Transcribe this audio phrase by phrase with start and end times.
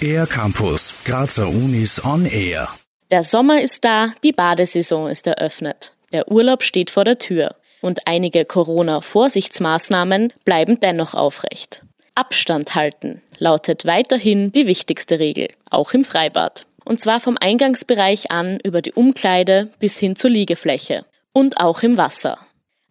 [0.00, 2.68] Air Campus, Grazer Unis on Air.
[3.10, 5.92] Der Sommer ist da, die Badesaison ist eröffnet.
[6.12, 7.54] Der Urlaub steht vor der Tür.
[7.82, 11.82] Und einige Corona-Vorsichtsmaßnahmen bleiben dennoch aufrecht.
[12.14, 16.66] Abstand halten lautet weiterhin die wichtigste Regel, auch im Freibad.
[16.84, 21.04] Und zwar vom Eingangsbereich an über die Umkleide bis hin zur Liegefläche.
[21.32, 22.38] Und auch im Wasser.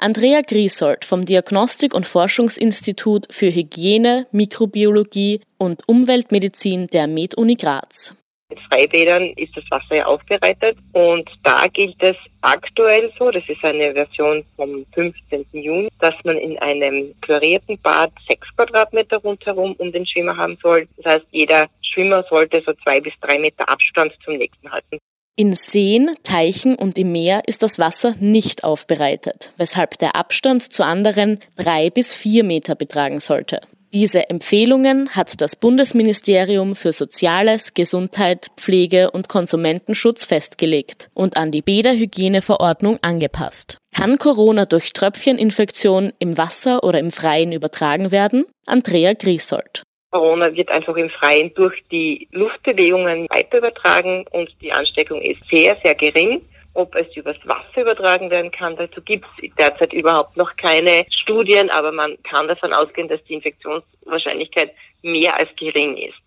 [0.00, 8.14] Andrea Griesold vom Diagnostik- und Forschungsinstitut für Hygiene, Mikrobiologie und Umweltmedizin der MedUni Graz.
[8.50, 13.62] In Freibädern ist das Wasser ja aufbereitet und da gilt es aktuell so, das ist
[13.64, 15.44] eine Version vom 15.
[15.50, 20.86] Juni, dass man in einem chlorierten Bad sechs Quadratmeter rundherum um den Schwimmer haben soll.
[20.98, 24.98] Das heißt, jeder Schwimmer sollte so zwei bis drei Meter Abstand zum nächsten halten.
[25.38, 30.84] In Seen, Teichen und im Meer ist das Wasser nicht aufbereitet, weshalb der Abstand zu
[30.84, 33.60] anderen drei bis vier Meter betragen sollte.
[33.92, 41.62] Diese Empfehlungen hat das Bundesministerium für Soziales, Gesundheit, Pflege und Konsumentenschutz festgelegt und an die
[41.62, 43.78] Bäderhygieneverordnung angepasst.
[43.94, 48.44] Kann Corona durch Tröpfcheninfektion im Wasser oder im Freien übertragen werden?
[48.66, 49.84] Andrea Griesold.
[50.10, 55.76] Corona wird einfach im Freien durch die Luftbewegungen weiter übertragen und die Ansteckung ist sehr,
[55.82, 56.42] sehr gering.
[56.74, 61.70] Ob es übers Wasser übertragen werden kann, dazu gibt es derzeit überhaupt noch keine Studien,
[61.70, 66.18] aber man kann davon ausgehen, dass die Infektionswahrscheinlichkeit mehr als gering ist.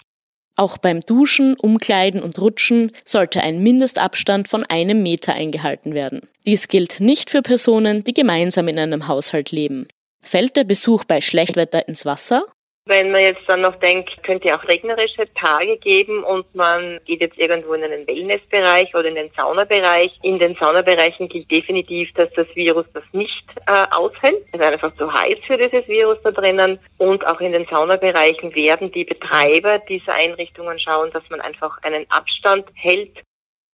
[0.57, 6.27] Auch beim Duschen, Umkleiden und Rutschen sollte ein Mindestabstand von einem Meter eingehalten werden.
[6.45, 9.87] Dies gilt nicht für Personen, die gemeinsam in einem Haushalt leben.
[10.21, 12.43] Fällt der Besuch bei Schlechtwetter ins Wasser?
[12.85, 17.21] Wenn man jetzt dann noch denkt, könnte ja auch regnerische Tage geben und man geht
[17.21, 20.11] jetzt irgendwo in einen Wellnessbereich oder in den Saunabereich.
[20.23, 24.43] In den Saunabereichen gilt definitiv, dass das Virus das nicht äh, aushält.
[24.51, 26.79] Es ist einfach zu heiß für dieses Virus da drinnen.
[26.97, 32.09] Und auch in den Saunabereichen werden die Betreiber dieser Einrichtungen schauen, dass man einfach einen
[32.09, 33.15] Abstand hält.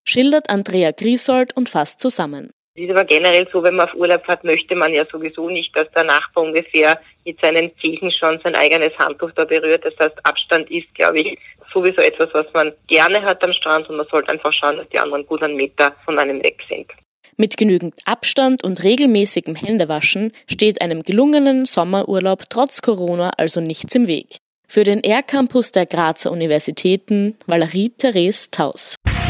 [0.04, 2.52] Schildert Andrea Griesold und fasst zusammen.
[2.78, 5.90] Ist aber generell so, wenn man auf Urlaub fährt, möchte man ja sowieso nicht, dass
[5.96, 9.84] der Nachbar ungefähr mit seinen Zehen schon sein eigenes Handtuch da berührt.
[9.84, 11.40] Das heißt, Abstand ist, glaube ich,
[11.74, 15.00] sowieso etwas, was man gerne hat am Strand und man sollte einfach schauen, dass die
[15.00, 16.86] anderen gut einen Meter von einem weg sind.
[17.36, 24.06] Mit genügend Abstand und regelmäßigem Händewaschen steht einem gelungenen Sommerurlaub trotz Corona also nichts im
[24.06, 24.38] Weg.
[24.68, 28.96] Für den R-Campus der Grazer Universitäten Valerie Therese Taus.